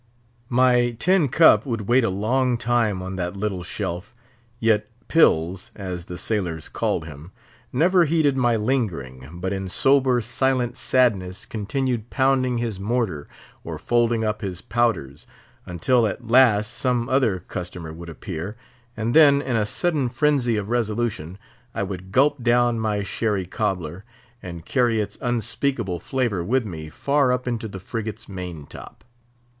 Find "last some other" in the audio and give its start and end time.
16.27-17.37